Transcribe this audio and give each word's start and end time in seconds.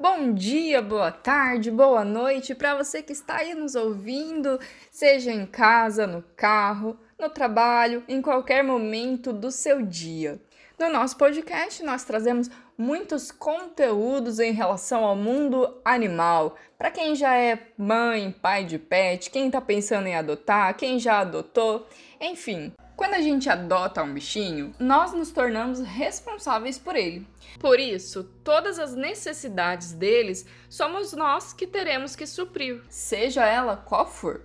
Bom 0.00 0.32
dia, 0.32 0.80
boa 0.80 1.10
tarde, 1.10 1.72
boa 1.72 2.04
noite 2.04 2.54
para 2.54 2.76
você 2.76 3.02
que 3.02 3.12
está 3.12 3.38
aí 3.38 3.52
nos 3.52 3.74
ouvindo, 3.74 4.56
seja 4.92 5.32
em 5.32 5.44
casa, 5.44 6.06
no 6.06 6.22
carro, 6.36 6.96
no 7.18 7.28
trabalho, 7.28 8.04
em 8.06 8.22
qualquer 8.22 8.62
momento 8.62 9.32
do 9.32 9.50
seu 9.50 9.82
dia. 9.82 10.40
No 10.78 10.88
nosso 10.88 11.16
podcast, 11.16 11.82
nós 11.82 12.04
trazemos 12.04 12.48
muitos 12.78 13.32
conteúdos 13.32 14.38
em 14.38 14.52
relação 14.52 15.04
ao 15.04 15.16
mundo 15.16 15.80
animal. 15.84 16.56
Para 16.78 16.92
quem 16.92 17.16
já 17.16 17.34
é 17.34 17.66
mãe, 17.76 18.30
pai 18.30 18.64
de 18.64 18.78
pet, 18.78 19.30
quem 19.30 19.46
está 19.46 19.60
pensando 19.60 20.06
em 20.06 20.14
adotar, 20.14 20.76
quem 20.76 21.00
já 21.00 21.18
adotou, 21.18 21.88
enfim. 22.20 22.72
Quando 22.94 23.14
a 23.14 23.20
gente 23.20 23.50
adota 23.50 24.02
um 24.02 24.14
bichinho, 24.14 24.72
nós 24.78 25.12
nos 25.12 25.32
tornamos 25.32 25.80
responsáveis 25.80 26.78
por 26.78 26.94
ele. 26.94 27.26
Por 27.58 27.80
isso, 27.80 28.24
todas 28.44 28.78
as 28.78 28.94
necessidades 28.94 29.92
deles 29.92 30.46
somos 30.68 31.12
nós 31.12 31.52
que 31.52 31.66
teremos 31.66 32.14
que 32.14 32.26
suprir, 32.26 32.80
seja 32.88 33.44
ela 33.44 33.76
qual 33.76 34.06
for. 34.06 34.42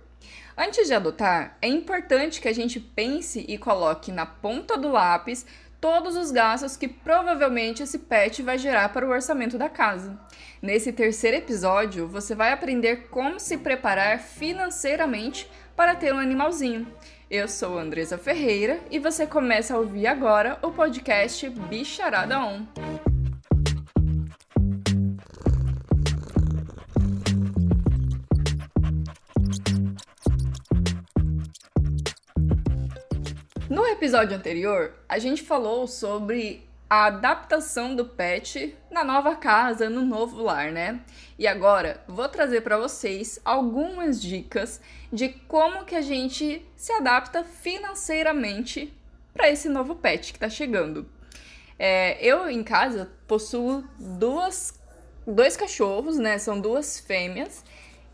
Antes 0.56 0.86
de 0.86 0.94
adotar, 0.94 1.58
é 1.60 1.66
importante 1.66 2.40
que 2.40 2.46
a 2.46 2.52
gente 2.52 2.78
pense 2.78 3.44
e 3.48 3.58
coloque 3.58 4.12
na 4.12 4.24
ponta 4.24 4.78
do 4.78 4.88
lápis 4.88 5.44
todos 5.84 6.16
os 6.16 6.30
gastos 6.30 6.78
que 6.78 6.88
provavelmente 6.88 7.82
esse 7.82 7.98
pet 7.98 8.40
vai 8.42 8.56
gerar 8.56 8.88
para 8.88 9.06
o 9.06 9.10
orçamento 9.10 9.58
da 9.58 9.68
casa. 9.68 10.18
Nesse 10.62 10.90
terceiro 10.90 11.36
episódio, 11.36 12.08
você 12.08 12.34
vai 12.34 12.52
aprender 12.52 13.08
como 13.10 13.38
se 13.38 13.58
preparar 13.58 14.18
financeiramente 14.18 15.46
para 15.76 15.94
ter 15.94 16.14
um 16.14 16.18
animalzinho. 16.18 16.86
Eu 17.30 17.46
sou 17.46 17.78
Andresa 17.78 18.16
Ferreira 18.16 18.80
e 18.90 18.98
você 18.98 19.26
começa 19.26 19.74
a 19.74 19.78
ouvir 19.78 20.06
agora 20.06 20.58
o 20.62 20.72
podcast 20.72 21.50
Bicharada 21.50 22.40
On. 22.40 23.13
No 33.84 33.90
episódio 33.90 34.34
anterior, 34.34 34.94
a 35.06 35.18
gente 35.18 35.42
falou 35.42 35.86
sobre 35.86 36.66
a 36.88 37.04
adaptação 37.04 37.94
do 37.94 38.06
pet 38.06 38.74
na 38.90 39.04
nova 39.04 39.36
casa, 39.36 39.90
no 39.90 40.00
novo 40.00 40.42
lar, 40.42 40.72
né? 40.72 41.02
E 41.38 41.46
agora 41.46 42.02
vou 42.08 42.26
trazer 42.26 42.62
para 42.62 42.78
vocês 42.78 43.38
algumas 43.44 44.22
dicas 44.22 44.80
de 45.12 45.28
como 45.28 45.84
que 45.84 45.94
a 45.94 46.00
gente 46.00 46.66
se 46.74 46.92
adapta 46.92 47.44
financeiramente 47.44 48.90
para 49.34 49.50
esse 49.50 49.68
novo 49.68 49.94
pet 49.96 50.32
que 50.32 50.38
está 50.38 50.48
chegando. 50.48 51.06
É, 51.78 52.16
eu 52.24 52.48
em 52.48 52.64
casa 52.64 53.12
possuo 53.28 53.84
duas, 53.98 54.80
dois 55.26 55.58
cachorros, 55.58 56.16
né? 56.16 56.38
São 56.38 56.58
duas 56.58 56.98
fêmeas 56.98 57.62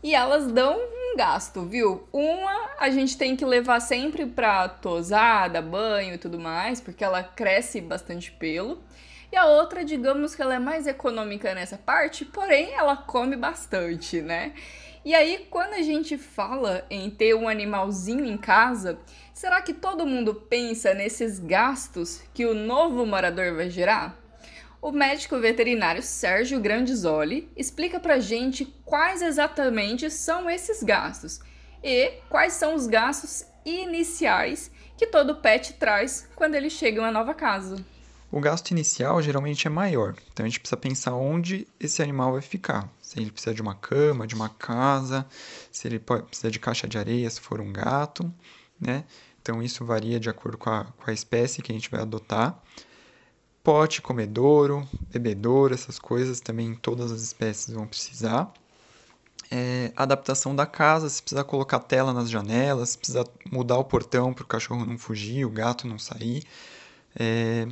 e 0.03 0.15
elas 0.15 0.51
dão 0.51 0.77
um 0.77 1.15
gasto, 1.15 1.63
viu? 1.63 2.07
Uma 2.11 2.71
a 2.79 2.89
gente 2.89 3.17
tem 3.17 3.35
que 3.35 3.45
levar 3.45 3.79
sempre 3.79 4.25
pra 4.25 4.67
tosada, 4.67 5.61
banho 5.61 6.15
e 6.15 6.17
tudo 6.17 6.39
mais, 6.39 6.81
porque 6.81 7.03
ela 7.03 7.23
cresce 7.23 7.79
bastante 7.79 8.31
pelo. 8.31 8.81
E 9.31 9.37
a 9.37 9.45
outra, 9.45 9.85
digamos 9.85 10.35
que 10.35 10.41
ela 10.41 10.55
é 10.55 10.59
mais 10.59 10.87
econômica 10.87 11.53
nessa 11.53 11.77
parte, 11.77 12.25
porém 12.25 12.73
ela 12.73 12.97
come 12.97 13.37
bastante, 13.37 14.21
né? 14.21 14.53
E 15.03 15.15
aí, 15.15 15.47
quando 15.49 15.73
a 15.73 15.81
gente 15.81 16.17
fala 16.17 16.85
em 16.89 17.09
ter 17.09 17.33
um 17.33 17.47
animalzinho 17.47 18.23
em 18.25 18.37
casa, 18.37 18.99
será 19.33 19.61
que 19.61 19.73
todo 19.73 20.05
mundo 20.05 20.35
pensa 20.35 20.93
nesses 20.93 21.39
gastos 21.39 22.21
que 22.33 22.45
o 22.45 22.53
novo 22.53 23.05
morador 23.05 23.55
vai 23.55 23.69
gerar? 23.69 24.20
O 24.81 24.91
médico 24.91 25.39
veterinário 25.39 26.01
Sérgio 26.01 26.59
Grandizoli 26.59 27.47
explica 27.55 27.99
pra 27.99 28.19
gente 28.19 28.65
quais 28.83 29.21
exatamente 29.21 30.09
são 30.09 30.49
esses 30.49 30.81
gastos 30.81 31.39
e 31.83 32.13
quais 32.27 32.53
são 32.53 32.73
os 32.73 32.87
gastos 32.87 33.45
iniciais 33.63 34.71
que 34.97 35.05
todo 35.05 35.35
pet 35.35 35.73
traz 35.73 36.27
quando 36.35 36.55
ele 36.55 36.67
chega 36.67 36.97
em 36.97 37.03
uma 37.03 37.11
nova 37.11 37.35
casa. 37.35 37.75
O 38.31 38.39
gasto 38.39 38.71
inicial 38.71 39.21
geralmente 39.21 39.67
é 39.67 39.69
maior, 39.69 40.15
então 40.33 40.43
a 40.43 40.49
gente 40.49 40.59
precisa 40.59 40.77
pensar 40.77 41.13
onde 41.13 41.67
esse 41.79 42.01
animal 42.01 42.31
vai 42.31 42.41
ficar. 42.41 42.89
Se 42.99 43.19
ele 43.19 43.29
precisa 43.29 43.53
de 43.53 43.61
uma 43.61 43.75
cama, 43.75 44.25
de 44.25 44.33
uma 44.33 44.49
casa, 44.49 45.27
se 45.71 45.87
ele 45.87 45.99
precisa 45.99 46.49
de 46.49 46.59
caixa 46.59 46.87
de 46.87 46.97
areia, 46.97 47.29
se 47.29 47.39
for 47.39 47.61
um 47.61 47.71
gato, 47.71 48.33
né? 48.79 49.03
Então 49.39 49.61
isso 49.61 49.85
varia 49.85 50.19
de 50.19 50.29
acordo 50.29 50.57
com 50.57 50.71
a, 50.71 50.85
com 50.85 51.11
a 51.11 51.13
espécie 51.13 51.61
que 51.61 51.71
a 51.71 51.75
gente 51.75 51.91
vai 51.91 52.01
adotar 52.01 52.59
pote, 53.63 54.01
comedouro, 54.01 54.87
bebedouro, 55.11 55.73
essas 55.73 55.99
coisas 55.99 56.39
também 56.39 56.75
todas 56.75 57.11
as 57.11 57.21
espécies 57.21 57.73
vão 57.73 57.87
precisar. 57.87 58.51
É, 59.49 59.91
adaptação 59.95 60.55
da 60.55 60.65
casa, 60.65 61.09
se 61.09 61.21
precisar 61.21 61.43
colocar 61.43 61.79
tela 61.79 62.13
nas 62.13 62.29
janelas, 62.29 62.91
se 62.91 62.97
precisar 62.97 63.25
mudar 63.51 63.77
o 63.77 63.83
portão 63.83 64.33
para 64.33 64.43
o 64.43 64.47
cachorro 64.47 64.85
não 64.85 64.97
fugir, 64.97 65.45
o 65.45 65.49
gato 65.49 65.87
não 65.87 65.99
sair. 65.99 66.43
É, 67.19 67.67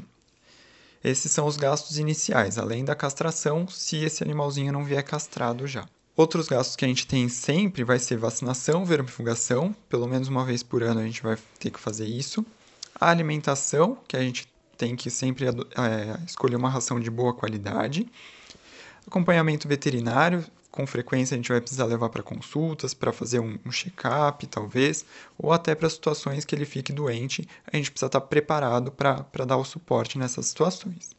esses 1.03 1.31
são 1.31 1.47
os 1.47 1.55
gastos 1.55 1.97
iniciais, 1.97 2.57
além 2.57 2.83
da 2.83 2.95
castração, 2.95 3.67
se 3.67 3.97
esse 4.03 4.21
animalzinho 4.21 4.73
não 4.73 4.83
vier 4.83 5.03
castrado 5.03 5.65
já. 5.65 5.87
Outros 6.15 6.49
gastos 6.49 6.75
que 6.75 6.83
a 6.83 6.87
gente 6.87 7.07
tem 7.07 7.29
sempre 7.29 7.85
vai 7.85 7.97
ser 7.97 8.17
vacinação, 8.17 8.83
vermifugação, 8.83 9.73
pelo 9.87 10.05
menos 10.05 10.27
uma 10.27 10.43
vez 10.43 10.61
por 10.61 10.83
ano 10.83 10.99
a 10.99 11.05
gente 11.05 11.23
vai 11.23 11.37
ter 11.57 11.71
que 11.71 11.79
fazer 11.79 12.05
isso. 12.05 12.45
A 12.99 13.09
alimentação, 13.09 13.97
que 14.05 14.17
a 14.17 14.19
gente 14.19 14.45
tem 14.79 14.95
que 14.95 15.09
sempre 15.09 15.45
é, 15.45 15.51
escolher 16.25 16.55
uma 16.55 16.69
ração 16.69 17.01
de 17.01 17.11
boa 17.11 17.33
qualidade. 17.33 18.07
Acompanhamento 19.05 19.67
veterinário, 19.67 20.45
com 20.71 20.87
frequência 20.87 21.35
a 21.35 21.37
gente 21.37 21.51
vai 21.51 21.59
precisar 21.59 21.83
levar 21.83 22.07
para 22.07 22.23
consultas, 22.23 22.93
para 22.93 23.11
fazer 23.11 23.39
um, 23.39 23.59
um 23.65 23.71
check-up, 23.71 24.47
talvez, 24.47 25.05
ou 25.37 25.51
até 25.51 25.75
para 25.75 25.89
situações 25.89 26.45
que 26.45 26.55
ele 26.55 26.63
fique 26.63 26.93
doente, 26.93 27.45
a 27.71 27.75
gente 27.75 27.91
precisa 27.91 28.07
estar 28.07 28.21
tá 28.21 28.25
preparado 28.25 28.89
para 28.89 29.45
dar 29.45 29.57
o 29.57 29.65
suporte 29.65 30.17
nessas 30.17 30.45
situações. 30.45 31.11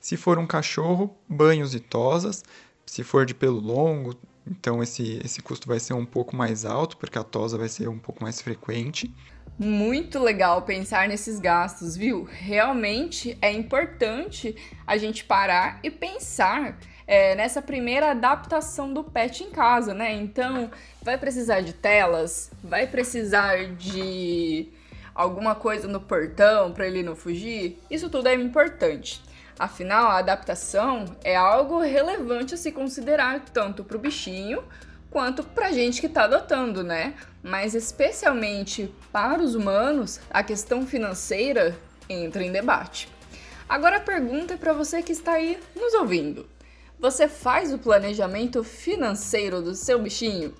Se 0.00 0.16
for 0.16 0.38
um 0.38 0.46
cachorro, 0.46 1.14
banhos 1.28 1.74
e 1.74 1.80
tosas. 1.80 2.42
Se 2.86 3.04
for 3.04 3.26
de 3.26 3.34
pelo 3.34 3.60
longo, 3.60 4.16
então 4.50 4.82
esse, 4.82 5.20
esse 5.24 5.40
custo 5.40 5.68
vai 5.68 5.78
ser 5.78 5.94
um 5.94 6.04
pouco 6.04 6.34
mais 6.34 6.64
alto, 6.64 6.96
porque 6.96 7.18
a 7.18 7.22
tosa 7.22 7.56
vai 7.56 7.68
ser 7.68 7.88
um 7.88 7.98
pouco 7.98 8.22
mais 8.22 8.40
frequente. 8.42 9.14
Muito 9.58 10.18
legal 10.18 10.62
pensar 10.62 11.06
nesses 11.06 11.38
gastos, 11.38 11.96
viu? 11.96 12.24
Realmente 12.24 13.36
é 13.40 13.52
importante 13.52 14.56
a 14.86 14.96
gente 14.96 15.24
parar 15.24 15.78
e 15.82 15.90
pensar 15.90 16.78
é, 17.06 17.34
nessa 17.34 17.60
primeira 17.60 18.12
adaptação 18.12 18.92
do 18.92 19.04
pet 19.04 19.44
em 19.44 19.50
casa, 19.50 19.92
né? 19.92 20.14
Então, 20.14 20.70
vai 21.02 21.18
precisar 21.18 21.60
de 21.60 21.72
telas, 21.72 22.50
vai 22.62 22.86
precisar 22.86 23.66
de 23.74 24.68
alguma 25.14 25.54
coisa 25.54 25.86
no 25.86 26.00
portão 26.00 26.72
para 26.72 26.86
ele 26.86 27.02
não 27.02 27.14
fugir. 27.14 27.78
Isso 27.90 28.08
tudo 28.08 28.28
é 28.28 28.34
importante. 28.34 29.20
Afinal, 29.60 30.06
a 30.06 30.16
adaptação 30.16 31.04
é 31.22 31.36
algo 31.36 31.80
relevante 31.80 32.54
a 32.54 32.56
se 32.56 32.72
considerar 32.72 33.40
tanto 33.52 33.84
para 33.84 33.94
o 33.94 34.00
bichinho 34.00 34.64
quanto 35.10 35.44
para 35.44 35.66
a 35.66 35.72
gente 35.72 36.00
que 36.00 36.06
está 36.06 36.24
adotando, 36.24 36.82
né? 36.82 37.12
Mas 37.42 37.74
especialmente 37.74 38.90
para 39.12 39.42
os 39.42 39.54
humanos, 39.54 40.18
a 40.30 40.42
questão 40.42 40.86
financeira 40.86 41.78
entra 42.08 42.42
em 42.42 42.50
debate. 42.50 43.06
Agora 43.68 43.98
a 43.98 44.00
pergunta 44.00 44.54
é 44.54 44.56
para 44.56 44.72
você 44.72 45.02
que 45.02 45.12
está 45.12 45.32
aí 45.32 45.60
nos 45.76 45.92
ouvindo. 45.92 46.48
Você 46.98 47.28
faz 47.28 47.70
o 47.70 47.78
planejamento 47.78 48.64
financeiro 48.64 49.60
do 49.60 49.74
seu 49.74 49.98
bichinho? 49.98 50.54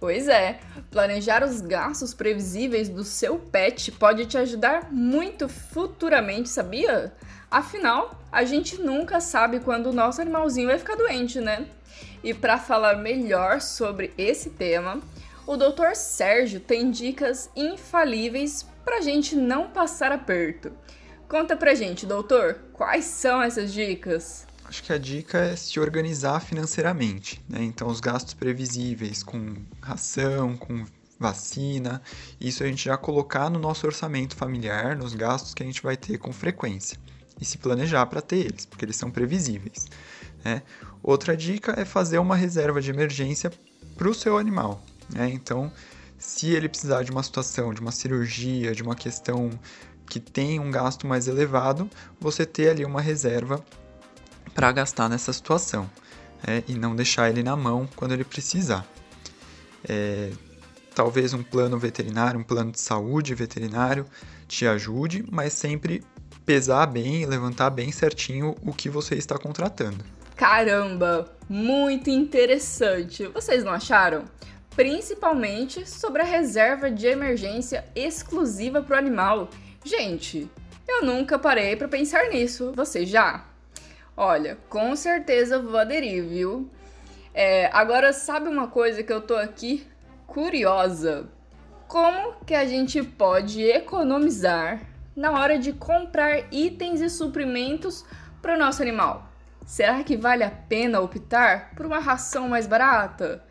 Pois 0.00 0.28
é, 0.28 0.58
planejar 0.90 1.44
os 1.44 1.60
gastos 1.60 2.14
previsíveis 2.14 2.88
do 2.88 3.04
seu 3.04 3.38
pet 3.38 3.92
pode 3.92 4.24
te 4.24 4.38
ajudar 4.38 4.90
muito 4.90 5.46
futuramente, 5.46 6.48
sabia? 6.48 7.12
Afinal, 7.50 8.18
a 8.32 8.42
gente 8.44 8.80
nunca 8.80 9.20
sabe 9.20 9.60
quando 9.60 9.88
o 9.88 9.92
nosso 9.92 10.22
animalzinho 10.22 10.68
vai 10.68 10.78
ficar 10.78 10.96
doente, 10.96 11.38
né? 11.38 11.66
E 12.24 12.32
para 12.32 12.56
falar 12.56 12.96
melhor 12.96 13.60
sobre 13.60 14.14
esse 14.16 14.48
tema, 14.48 15.02
o 15.46 15.54
Dr. 15.54 15.94
Sérgio 15.94 16.60
tem 16.60 16.90
dicas 16.90 17.50
infalíveis 17.54 18.66
para 18.82 18.96
a 18.96 19.00
gente 19.02 19.36
não 19.36 19.68
passar 19.68 20.12
aperto. 20.12 20.72
Conta 21.28 21.54
pra 21.54 21.74
gente, 21.74 22.06
doutor, 22.06 22.58
quais 22.72 23.04
são 23.04 23.42
essas 23.42 23.70
dicas? 23.70 24.46
Acho 24.70 24.84
que 24.84 24.92
a 24.92 24.98
dica 24.98 25.36
é 25.36 25.56
se 25.56 25.80
organizar 25.80 26.38
financeiramente, 26.38 27.42
né? 27.48 27.60
Então, 27.60 27.88
os 27.88 27.98
gastos 27.98 28.34
previsíveis 28.34 29.20
com 29.20 29.56
ração, 29.80 30.56
com 30.56 30.86
vacina, 31.18 32.00
isso 32.40 32.62
a 32.62 32.68
gente 32.68 32.84
já 32.84 32.96
colocar 32.96 33.50
no 33.50 33.58
nosso 33.58 33.84
orçamento 33.84 34.36
familiar, 34.36 34.94
nos 34.96 35.12
gastos 35.12 35.54
que 35.54 35.64
a 35.64 35.66
gente 35.66 35.82
vai 35.82 35.96
ter 35.96 36.18
com 36.18 36.32
frequência 36.32 36.96
e 37.40 37.44
se 37.44 37.58
planejar 37.58 38.06
para 38.06 38.22
ter 38.22 38.46
eles, 38.46 38.64
porque 38.64 38.84
eles 38.84 38.94
são 38.94 39.10
previsíveis. 39.10 39.88
Né? 40.44 40.62
Outra 41.02 41.36
dica 41.36 41.74
é 41.76 41.84
fazer 41.84 42.18
uma 42.18 42.36
reserva 42.36 42.80
de 42.80 42.90
emergência 42.90 43.50
para 43.96 44.08
o 44.08 44.14
seu 44.14 44.38
animal. 44.38 44.80
Né? 45.12 45.30
Então, 45.30 45.72
se 46.16 46.52
ele 46.52 46.68
precisar 46.68 47.02
de 47.02 47.10
uma 47.10 47.24
situação, 47.24 47.74
de 47.74 47.80
uma 47.80 47.90
cirurgia, 47.90 48.72
de 48.72 48.84
uma 48.84 48.94
questão 48.94 49.50
que 50.08 50.20
tem 50.20 50.60
um 50.60 50.70
gasto 50.70 51.08
mais 51.08 51.26
elevado, 51.26 51.90
você 52.20 52.46
ter 52.46 52.70
ali 52.70 52.84
uma 52.84 53.00
reserva 53.00 53.64
para 54.54 54.72
gastar 54.72 55.08
nessa 55.08 55.32
situação. 55.32 55.88
é, 56.46 56.62
e 56.68 56.74
não 56.74 56.94
deixar 56.94 57.28
ele 57.28 57.42
na 57.42 57.56
mão 57.56 57.88
quando 57.96 58.12
ele 58.12 58.24
precisar. 58.24 58.86
É, 59.88 60.30
talvez 60.94 61.32
um 61.32 61.42
plano 61.42 61.78
veterinário, 61.78 62.40
um 62.40 62.42
plano 62.42 62.72
de 62.72 62.80
saúde 62.80 63.34
veterinário 63.34 64.06
te 64.46 64.66
ajude, 64.66 65.24
mas 65.30 65.52
sempre 65.52 66.02
pesar 66.44 66.86
bem 66.86 67.22
e 67.22 67.26
levantar 67.26 67.70
bem 67.70 67.92
certinho 67.92 68.54
o 68.62 68.72
que 68.72 68.88
você 68.88 69.14
está 69.14 69.38
contratando. 69.38 70.04
Caramba, 70.36 71.30
muito 71.48 72.08
interessante. 72.08 73.26
Vocês 73.26 73.62
não 73.62 73.72
acharam? 73.72 74.24
Principalmente 74.74 75.88
sobre 75.88 76.22
a 76.22 76.24
reserva 76.24 76.90
de 76.90 77.06
emergência 77.06 77.84
exclusiva 77.94 78.80
para 78.82 78.96
o 78.96 78.98
animal. 78.98 79.50
Gente, 79.84 80.50
eu 80.88 81.04
nunca 81.04 81.38
parei 81.38 81.76
para 81.76 81.88
pensar 81.88 82.30
nisso. 82.30 82.72
Você 82.74 83.04
já? 83.04 83.49
Olha, 84.22 84.58
com 84.68 84.94
certeza 84.94 85.58
vou 85.58 85.78
aderir, 85.78 86.22
viu? 86.22 86.70
É, 87.32 87.70
agora, 87.72 88.12
sabe 88.12 88.50
uma 88.50 88.68
coisa 88.68 89.02
que 89.02 89.10
eu 89.10 89.22
tô 89.22 89.34
aqui 89.34 89.86
curiosa? 90.26 91.26
Como 91.88 92.34
que 92.44 92.54
a 92.54 92.66
gente 92.66 93.02
pode 93.02 93.62
economizar 93.62 94.82
na 95.16 95.32
hora 95.32 95.58
de 95.58 95.72
comprar 95.72 96.52
itens 96.52 97.00
e 97.00 97.08
suprimentos 97.08 98.04
para 98.42 98.56
o 98.56 98.58
nosso 98.58 98.82
animal? 98.82 99.26
Será 99.64 100.04
que 100.04 100.18
vale 100.18 100.44
a 100.44 100.50
pena 100.50 101.00
optar 101.00 101.74
por 101.74 101.86
uma 101.86 101.98
ração 101.98 102.46
mais 102.46 102.66
barata? 102.66 103.42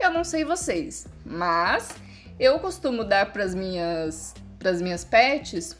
Eu 0.00 0.10
não 0.10 0.24
sei 0.24 0.44
vocês, 0.44 1.06
mas 1.24 1.94
eu 2.36 2.58
costumo 2.58 3.04
dar 3.04 3.32
para 3.32 3.44
as 3.44 3.54
minhas, 3.54 4.34
pras 4.58 4.82
minhas 4.82 5.04
pets 5.04 5.76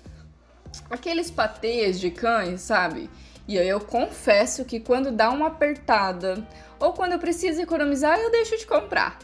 aqueles 0.89 1.33
patês 1.33 1.99
de 1.99 2.13
cães, 2.13 2.61
sabe? 2.61 3.11
E 3.47 3.59
aí 3.59 3.69
eu 3.69 3.81
confesso 3.81 4.65
que 4.65 4.81
quando 4.81 5.13
dá 5.13 5.31
uma 5.31 5.49
apertada 5.49 6.47
ou 6.81 6.93
quando 6.93 7.13
eu 7.13 7.19
preciso 7.19 7.61
economizar, 7.61 8.19
eu 8.19 8.31
deixo 8.31 8.57
de 8.57 8.67
comprar 8.67 9.19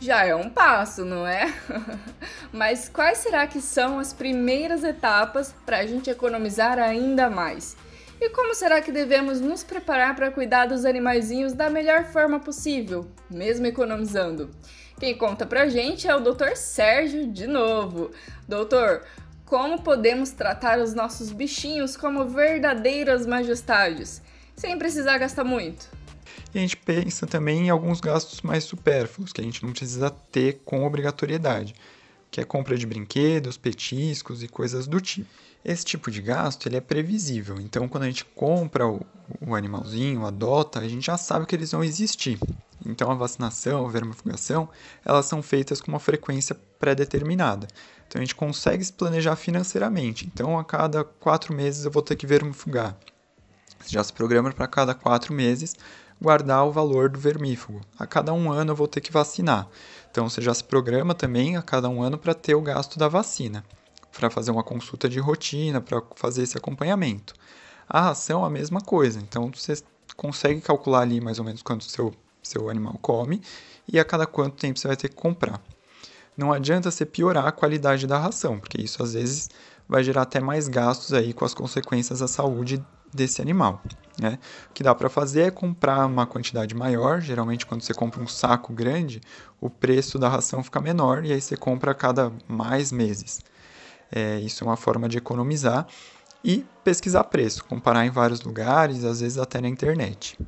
já 0.00 0.24
é 0.24 0.34
um 0.34 0.48
passo, 0.50 1.04
não 1.04 1.26
é? 1.26 1.52
Mas 2.52 2.88
quais 2.88 3.18
será 3.18 3.46
que 3.46 3.60
são 3.60 3.98
as 3.98 4.12
primeiras 4.12 4.84
etapas 4.84 5.54
para 5.64 5.78
a 5.78 5.86
gente 5.86 6.10
economizar 6.10 6.78
ainda 6.78 7.30
mais? 7.30 7.76
E 8.20 8.30
como 8.30 8.54
será 8.54 8.80
que 8.80 8.92
devemos 8.92 9.40
nos 9.40 9.62
preparar 9.62 10.14
para 10.14 10.30
cuidar 10.30 10.66
dos 10.66 10.84
animaizinhos 10.84 11.52
da 11.52 11.68
melhor 11.68 12.04
forma 12.06 12.40
possível, 12.40 13.10
mesmo 13.30 13.66
economizando? 13.66 14.50
Quem 14.98 15.16
conta 15.16 15.44
pra 15.44 15.68
gente 15.68 16.08
é 16.08 16.16
o 16.16 16.20
Dr. 16.20 16.56
Sérgio 16.56 17.26
de 17.26 17.46
novo. 17.46 18.10
Doutor, 18.48 19.02
como 19.46 19.80
podemos 19.80 20.30
tratar 20.30 20.80
os 20.80 20.92
nossos 20.92 21.30
bichinhos 21.30 21.96
como 21.96 22.28
verdadeiras 22.28 23.24
majestades, 23.24 24.20
sem 24.56 24.76
precisar 24.76 25.18
gastar 25.18 25.44
muito? 25.44 25.88
E 26.52 26.58
a 26.58 26.60
gente 26.60 26.76
pensa 26.76 27.26
também 27.26 27.66
em 27.66 27.70
alguns 27.70 28.00
gastos 28.00 28.42
mais 28.42 28.64
supérfluos, 28.64 29.32
que 29.32 29.40
a 29.40 29.44
gente 29.44 29.64
não 29.64 29.70
precisa 29.70 30.10
ter 30.10 30.60
com 30.64 30.84
obrigatoriedade, 30.84 31.74
que 32.30 32.40
é 32.40 32.44
compra 32.44 32.76
de 32.76 32.86
brinquedos, 32.86 33.56
petiscos 33.56 34.42
e 34.42 34.48
coisas 34.48 34.88
do 34.88 35.00
tipo. 35.00 35.30
Esse 35.64 35.84
tipo 35.84 36.10
de 36.10 36.20
gasto 36.20 36.66
ele 36.66 36.76
é 36.76 36.80
previsível, 36.80 37.60
então 37.60 37.88
quando 37.88 38.04
a 38.04 38.06
gente 38.06 38.24
compra 38.24 38.86
o, 38.86 39.00
o 39.40 39.54
animalzinho, 39.54 40.26
adota, 40.26 40.80
a 40.80 40.88
gente 40.88 41.06
já 41.06 41.16
sabe 41.16 41.46
que 41.46 41.54
eles 41.54 41.70
vão 41.70 41.84
existir. 41.84 42.38
Então 42.90 43.10
a 43.10 43.14
vacinação, 43.14 43.86
a 43.86 43.90
vermifugação, 43.90 44.68
elas 45.04 45.26
são 45.26 45.42
feitas 45.42 45.80
com 45.80 45.88
uma 45.88 46.00
frequência 46.00 46.56
pré-determinada. 46.78 47.66
Então 48.06 48.20
a 48.20 48.24
gente 48.24 48.34
consegue 48.34 48.84
se 48.84 48.92
planejar 48.92 49.36
financeiramente. 49.36 50.26
Então 50.26 50.58
a 50.58 50.64
cada 50.64 51.04
quatro 51.04 51.54
meses 51.54 51.84
eu 51.84 51.90
vou 51.90 52.02
ter 52.02 52.16
que 52.16 52.26
vermifugar. 52.26 52.96
Você 53.80 53.90
já 53.90 54.02
se 54.02 54.12
programa 54.12 54.52
para 54.52 54.66
cada 54.66 54.94
quatro 54.94 55.34
meses 55.34 55.76
guardar 56.20 56.64
o 56.66 56.72
valor 56.72 57.08
do 57.08 57.18
vermífugo. 57.18 57.80
A 57.98 58.06
cada 58.06 58.32
um 58.32 58.50
ano 58.50 58.72
eu 58.72 58.76
vou 58.76 58.88
ter 58.88 59.00
que 59.00 59.12
vacinar. 59.12 59.68
Então 60.10 60.28
você 60.28 60.40
já 60.40 60.54
se 60.54 60.64
programa 60.64 61.14
também 61.14 61.56
a 61.56 61.62
cada 61.62 61.88
um 61.88 62.02
ano 62.02 62.16
para 62.16 62.34
ter 62.34 62.54
o 62.54 62.62
gasto 62.62 62.98
da 62.98 63.06
vacina, 63.06 63.64
para 64.12 64.30
fazer 64.30 64.50
uma 64.50 64.64
consulta 64.64 65.08
de 65.08 65.20
rotina, 65.20 65.80
para 65.80 66.02
fazer 66.14 66.42
esse 66.42 66.56
acompanhamento. 66.56 67.34
A 67.88 68.00
ração 68.00 68.44
a 68.44 68.50
mesma 68.50 68.80
coisa, 68.80 69.20
então 69.20 69.50
você 69.54 69.74
consegue 70.16 70.60
calcular 70.60 71.02
ali 71.02 71.20
mais 71.20 71.38
ou 71.38 71.44
menos 71.44 71.62
quanto 71.62 71.82
o 71.82 71.84
seu, 71.84 72.14
seu 72.46 72.70
animal 72.70 72.98
come 73.00 73.40
e 73.86 73.98
a 73.98 74.04
cada 74.04 74.26
quanto 74.26 74.56
tempo 74.56 74.78
você 74.78 74.88
vai 74.88 74.96
ter 74.96 75.08
que 75.08 75.16
comprar. 75.16 75.60
Não 76.36 76.52
adianta 76.52 76.90
você 76.90 77.06
piorar 77.06 77.46
a 77.46 77.52
qualidade 77.52 78.06
da 78.06 78.18
ração, 78.18 78.58
porque 78.58 78.80
isso 78.80 79.02
às 79.02 79.14
vezes 79.14 79.48
vai 79.88 80.04
gerar 80.04 80.22
até 80.22 80.40
mais 80.40 80.68
gastos 80.68 81.12
aí 81.12 81.32
com 81.32 81.44
as 81.44 81.54
consequências 81.54 82.20
à 82.20 82.28
saúde 82.28 82.84
desse 83.12 83.40
animal. 83.40 83.82
Né? 84.20 84.38
O 84.70 84.72
que 84.72 84.82
dá 84.82 84.94
para 84.94 85.08
fazer 85.08 85.42
é 85.42 85.50
comprar 85.50 86.06
uma 86.06 86.26
quantidade 86.26 86.74
maior. 86.74 87.20
Geralmente, 87.20 87.66
quando 87.66 87.82
você 87.82 87.94
compra 87.94 88.22
um 88.22 88.26
saco 88.26 88.72
grande, 88.72 89.20
o 89.60 89.70
preço 89.70 90.18
da 90.18 90.28
ração 90.28 90.62
fica 90.62 90.80
menor 90.80 91.24
e 91.24 91.32
aí 91.32 91.40
você 91.40 91.56
compra 91.56 91.92
a 91.92 91.94
cada 91.94 92.32
mais 92.48 92.92
meses. 92.92 93.40
É, 94.10 94.38
isso 94.40 94.62
é 94.62 94.66
uma 94.66 94.76
forma 94.76 95.08
de 95.08 95.18
economizar 95.18 95.86
e 96.44 96.64
pesquisar 96.84 97.24
preço, 97.24 97.64
comparar 97.64 98.06
em 98.06 98.10
vários 98.10 98.40
lugares, 98.40 99.04
às 99.04 99.20
vezes 99.20 99.38
até 99.38 99.60
na 99.60 99.68
internet. 99.68 100.38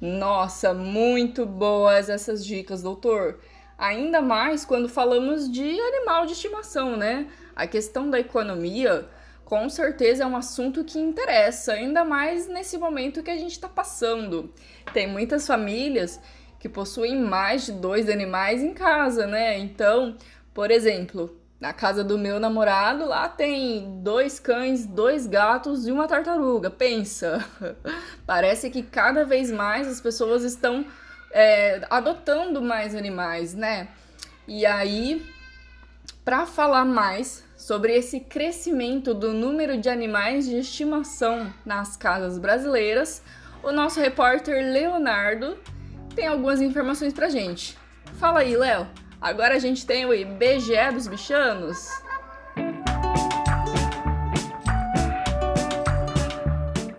Nossa, 0.00 0.74
muito 0.74 1.46
boas 1.46 2.10
essas 2.10 2.44
dicas, 2.44 2.82
doutor. 2.82 3.40
Ainda 3.78 4.20
mais 4.20 4.64
quando 4.64 4.88
falamos 4.88 5.50
de 5.50 5.80
animal 5.80 6.26
de 6.26 6.32
estimação, 6.32 6.96
né? 6.96 7.26
A 7.54 7.66
questão 7.66 8.10
da 8.10 8.20
economia 8.20 9.08
com 9.44 9.68
certeza 9.68 10.24
é 10.24 10.26
um 10.26 10.36
assunto 10.36 10.84
que 10.84 10.98
interessa, 10.98 11.72
ainda 11.72 12.04
mais 12.04 12.48
nesse 12.48 12.76
momento 12.76 13.22
que 13.22 13.30
a 13.30 13.36
gente 13.36 13.52
está 13.52 13.68
passando. 13.68 14.52
Tem 14.92 15.06
muitas 15.06 15.46
famílias 15.46 16.20
que 16.58 16.68
possuem 16.68 17.16
mais 17.16 17.64
de 17.64 17.72
dois 17.72 18.08
animais 18.10 18.62
em 18.62 18.74
casa, 18.74 19.26
né? 19.26 19.56
Então, 19.58 20.16
por 20.52 20.70
exemplo, 20.70 21.40
na 21.66 21.72
casa 21.72 22.04
do 22.04 22.16
meu 22.16 22.38
namorado, 22.38 23.06
lá 23.06 23.28
tem 23.28 24.00
dois 24.00 24.38
cães, 24.38 24.86
dois 24.86 25.26
gatos 25.26 25.88
e 25.88 25.90
uma 25.90 26.06
tartaruga. 26.06 26.70
Pensa! 26.70 27.44
Parece 28.24 28.70
que 28.70 28.84
cada 28.84 29.24
vez 29.24 29.50
mais 29.50 29.88
as 29.88 30.00
pessoas 30.00 30.44
estão 30.44 30.86
é, 31.32 31.84
adotando 31.90 32.62
mais 32.62 32.94
animais, 32.94 33.52
né? 33.52 33.88
E 34.46 34.64
aí, 34.64 35.26
para 36.24 36.46
falar 36.46 36.84
mais 36.84 37.42
sobre 37.56 37.96
esse 37.96 38.20
crescimento 38.20 39.12
do 39.12 39.32
número 39.32 39.76
de 39.76 39.88
animais 39.88 40.46
de 40.46 40.58
estimação 40.58 41.52
nas 41.64 41.96
casas 41.96 42.38
brasileiras, 42.38 43.24
o 43.60 43.72
nosso 43.72 43.98
repórter 43.98 44.72
Leonardo 44.72 45.58
tem 46.14 46.28
algumas 46.28 46.60
informações 46.60 47.12
pra 47.12 47.28
gente. 47.28 47.76
Fala 48.20 48.40
aí, 48.40 48.56
Léo. 48.56 48.86
Agora 49.20 49.54
a 49.54 49.58
gente 49.58 49.86
tem 49.86 50.04
o 50.04 50.14
IBGE 50.14 50.92
dos 50.92 51.08
bichanos. 51.08 51.88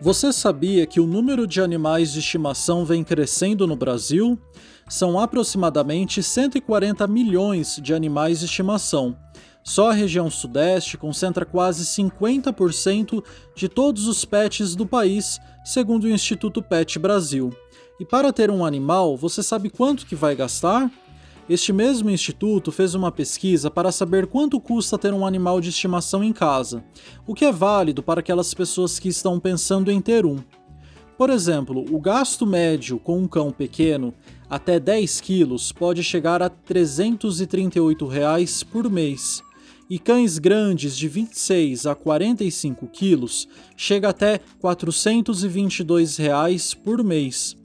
Você 0.02 0.32
sabia 0.32 0.86
que 0.86 1.00
o 1.00 1.06
número 1.06 1.46
de 1.46 1.62
animais 1.62 2.14
de 2.14 2.20
estimação 2.20 2.86
vem 2.86 3.04
crescendo 3.04 3.68
no 3.68 3.76
Brasil? 3.76 4.40
São 4.88 5.20
aproximadamente 5.20 6.24
140 6.24 7.06
milhões 7.08 7.76
de 7.84 7.94
animais 7.94 8.40
de 8.40 8.46
estimação, 8.46 9.18
só 9.68 9.90
a 9.90 9.94
região 9.94 10.30
Sudeste 10.30 10.98
concentra 10.98 11.46
quase 11.46 11.84
50% 11.84 13.22
de 13.54 13.68
todos 13.68 14.08
os 14.08 14.24
pets 14.24 14.78
do 14.78 14.88
país, 14.88 15.40
segundo 15.66 16.06
o 16.06 16.10
Instituto 16.10 16.64
Pet 16.64 16.98
Brasil. 16.98 17.52
E 18.00 18.06
para 18.06 18.32
ter 18.32 18.50
um 18.50 18.64
animal, 18.64 19.18
você 19.18 19.44
sabe 19.44 19.70
quanto 19.70 20.06
que 20.06 20.16
vai 20.16 20.38
gastar? 20.38 20.90
Este 21.50 21.72
mesmo 21.72 22.10
instituto 22.10 22.74
fez 22.74 22.94
uma 22.94 23.10
pesquisa 23.10 23.72
para 23.72 23.92
saber 23.92 24.27
quanto 24.27 24.60
custa 24.60 24.98
ter 24.98 25.13
um 25.13 25.25
animal 25.25 25.62
de 25.62 25.70
estimação 25.70 26.22
em 26.22 26.34
casa, 26.34 26.84
o 27.25 27.34
que 27.34 27.46
é 27.46 27.51
válido 27.51 28.04
para 28.04 28.20
aquelas 28.20 28.54
pessoas 28.54 29.00
que 29.00 29.08
estão 29.08 29.39
pensando 29.39 29.89
em 29.89 30.01
ter 30.01 30.25
um. 30.25 30.39
Por 31.18 31.30
exemplo, 31.30 31.86
o 31.89 32.00
gasto 32.01 32.46
médio 32.46 33.00
com 33.00 33.18
um 33.20 33.27
cão 33.27 33.50
pequeno, 33.50 34.13
até 34.50 34.77
10 34.77 35.22
quilos, 35.22 35.72
pode 35.72 36.04
chegar 36.04 36.44
a 36.44 36.50
338 36.50 38.06
reais 38.06 38.62
por 38.62 38.89
mês 38.89 39.42
e 39.89 39.98
cães 39.98 40.38
grandes 40.38 40.98
de 40.98 41.08
26 41.08 41.86
a 41.86 41.96
45 41.96 42.88
quilos 42.88 43.48
chega 43.75 44.10
até 44.10 44.42
422 44.60 46.18
reais 46.18 46.74
por 46.74 47.04
mês. 47.04 47.56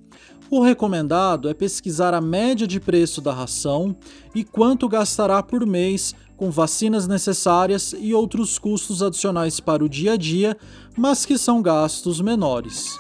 O 0.54 0.60
recomendado 0.60 1.48
é 1.48 1.54
pesquisar 1.54 2.12
a 2.12 2.20
média 2.20 2.66
de 2.66 2.78
preço 2.78 3.22
da 3.22 3.32
ração 3.32 3.96
e 4.34 4.44
quanto 4.44 4.86
gastará 4.86 5.42
por 5.42 5.64
mês 5.64 6.14
com 6.36 6.50
vacinas 6.50 7.08
necessárias 7.08 7.94
e 7.98 8.12
outros 8.12 8.58
custos 8.58 9.02
adicionais 9.02 9.60
para 9.60 9.82
o 9.82 9.88
dia 9.88 10.12
a 10.12 10.16
dia, 10.18 10.54
mas 10.94 11.24
que 11.24 11.38
são 11.38 11.62
gastos 11.62 12.20
menores. 12.20 12.98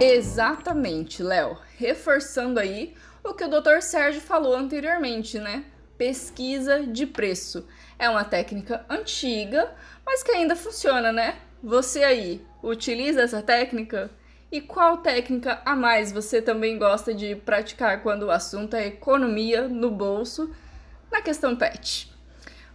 Exatamente, 0.00 1.24
Léo. 1.24 1.58
Reforçando 1.76 2.60
aí 2.60 2.94
o 3.24 3.34
que 3.34 3.42
o 3.42 3.48
Dr. 3.48 3.80
Sérgio 3.80 4.20
falou 4.20 4.54
anteriormente, 4.54 5.40
né? 5.40 5.64
Pesquisa 5.98 6.86
de 6.86 7.04
preço. 7.04 7.66
É 7.98 8.08
uma 8.08 8.22
técnica 8.22 8.86
antiga, 8.88 9.74
mas 10.06 10.22
que 10.22 10.30
ainda 10.30 10.54
funciona, 10.54 11.10
né? 11.10 11.36
Você 11.64 12.04
aí, 12.04 12.46
utiliza 12.62 13.22
essa 13.22 13.40
técnica? 13.40 14.10
E 14.52 14.60
qual 14.60 14.98
técnica 14.98 15.62
a 15.64 15.74
mais 15.74 16.12
você 16.12 16.42
também 16.42 16.76
gosta 16.76 17.14
de 17.14 17.34
praticar 17.36 18.02
quando 18.02 18.24
o 18.24 18.30
assunto 18.30 18.76
é 18.76 18.88
economia 18.88 19.66
no 19.66 19.90
bolso 19.90 20.54
na 21.10 21.22
questão 21.22 21.56
pet? 21.56 22.12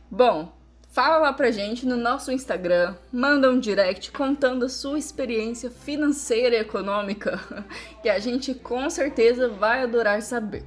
Bom, 0.09 0.51
fala 0.89 1.19
lá 1.19 1.31
pra 1.31 1.51
gente 1.51 1.85
no 1.85 1.97
nosso 1.97 2.31
Instagram, 2.31 2.95
manda 3.11 3.51
um 3.51 3.59
direct 3.59 4.11
contando 4.11 4.65
a 4.65 4.69
sua 4.69 4.97
experiência 4.97 5.69
financeira 5.69 6.55
e 6.55 6.59
econômica, 6.59 7.39
que 8.01 8.09
a 8.09 8.17
gente 8.17 8.55
com 8.55 8.89
certeza 8.89 9.49
vai 9.49 9.83
adorar 9.83 10.19
saber. 10.23 10.65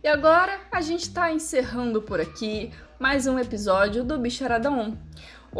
E 0.00 0.06
agora 0.06 0.60
a 0.70 0.80
gente 0.80 1.02
está 1.02 1.32
encerrando 1.32 2.00
por 2.02 2.20
aqui 2.20 2.72
mais 3.00 3.26
um 3.26 3.36
episódio 3.36 4.04
do 4.04 4.16
Bicharada 4.16 4.70
1. 4.70 4.96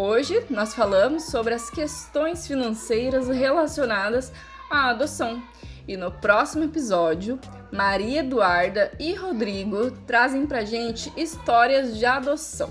Hoje 0.00 0.46
nós 0.48 0.74
falamos 0.74 1.24
sobre 1.24 1.52
as 1.52 1.68
questões 1.68 2.46
financeiras 2.46 3.26
relacionadas 3.26 4.32
à 4.70 4.90
adoção. 4.90 5.42
E 5.88 5.96
no 5.96 6.12
próximo 6.12 6.62
episódio, 6.62 7.36
Maria 7.72 8.20
Eduarda 8.20 8.92
e 9.00 9.12
Rodrigo 9.12 9.90
trazem 10.06 10.46
pra 10.46 10.64
gente 10.64 11.12
histórias 11.16 11.98
de 11.98 12.06
adoção. 12.06 12.70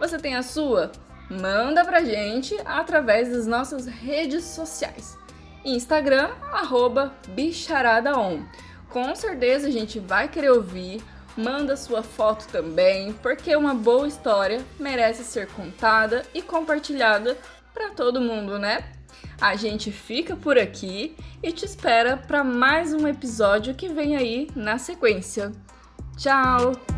Você 0.00 0.18
tem 0.18 0.34
a 0.34 0.42
sua? 0.42 0.90
Manda 1.30 1.84
pra 1.84 2.02
gente 2.02 2.56
através 2.64 3.30
das 3.30 3.46
nossas 3.46 3.86
redes 3.86 4.42
sociais. 4.42 5.16
Instagram, 5.64 6.32
arroba 6.50 7.14
bicharadaon. 7.28 8.42
Com 8.88 9.14
certeza 9.14 9.68
a 9.68 9.70
gente 9.70 10.00
vai 10.00 10.26
querer 10.26 10.50
ouvir 10.50 11.00
manda 11.36 11.76
sua 11.76 12.02
foto 12.02 12.46
também, 12.48 13.12
porque 13.14 13.54
uma 13.56 13.74
boa 13.74 14.06
história 14.06 14.64
merece 14.78 15.24
ser 15.24 15.48
contada 15.48 16.24
e 16.32 16.40
compartilhada 16.42 17.36
para 17.72 17.90
todo 17.90 18.20
mundo, 18.20 18.58
né? 18.58 18.84
A 19.40 19.56
gente 19.56 19.90
fica 19.90 20.36
por 20.36 20.56
aqui 20.58 21.16
e 21.42 21.52
te 21.52 21.64
espera 21.64 22.16
para 22.16 22.44
mais 22.44 22.92
um 22.92 23.06
episódio 23.06 23.74
que 23.74 23.88
vem 23.88 24.16
aí 24.16 24.48
na 24.54 24.78
sequência. 24.78 25.52
Tchau! 26.16 26.93